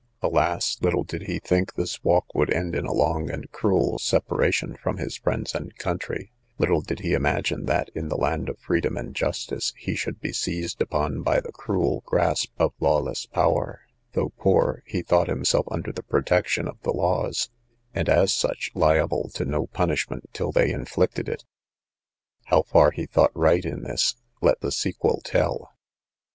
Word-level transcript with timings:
Alas! 0.23 0.79
little 0.81 1.03
did 1.03 1.27
he 1.27 1.37
think 1.37 1.75
this 1.75 2.03
walk 2.03 2.33
would 2.33 2.51
end 2.51 2.73
in 2.73 2.87
a 2.87 2.91
long 2.91 3.29
and 3.29 3.51
cruel 3.51 3.99
separation 3.99 4.75
from 4.81 4.97
his 4.97 5.15
friends 5.17 5.53
and 5.53 5.75
country; 5.77 6.31
little 6.57 6.81
did 6.81 7.01
he 7.01 7.13
imagine, 7.13 7.65
that, 7.67 7.89
in 7.93 8.09
the 8.09 8.17
land 8.17 8.49
of 8.49 8.57
freedom 8.57 8.97
and 8.97 9.13
justice, 9.15 9.73
he 9.77 9.93
should 9.93 10.19
be 10.19 10.33
seized 10.33 10.81
upon 10.81 11.21
by 11.21 11.39
the 11.39 11.51
cruel 11.51 12.01
grasp 12.07 12.51
of 12.57 12.73
lawless 12.79 13.27
power: 13.27 13.81
though 14.13 14.29
poor, 14.39 14.81
he 14.87 15.03
thought 15.03 15.27
himself 15.27 15.67
under 15.69 15.91
the 15.91 16.01
protection 16.01 16.67
of 16.67 16.81
the 16.81 16.89
laws, 16.89 17.51
and, 17.93 18.09
as 18.09 18.33
such, 18.33 18.71
liable 18.73 19.29
to 19.31 19.45
no 19.45 19.67
punishment 19.67 20.27
till 20.33 20.51
they 20.51 20.71
inflicted 20.71 21.29
it. 21.29 21.45
How 22.45 22.63
far 22.63 22.89
he 22.89 23.05
thought 23.05 23.29
right 23.37 23.63
in 23.63 23.83
this, 23.83 24.15
let 24.41 24.61
the 24.61 24.71
sequel 24.71 25.21
tell. 25.23 25.73